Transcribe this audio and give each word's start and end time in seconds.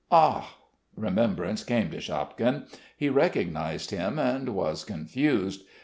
Ah!" 0.11 0.57
Remembrance 0.95 1.63
came 1.63 1.91
to 1.91 2.01
Shapkin: 2.01 2.65
he 2.97 3.07
recognised 3.07 3.91
him 3.91 4.17
and 4.17 4.55
was 4.55 4.83
confused. 4.83 5.61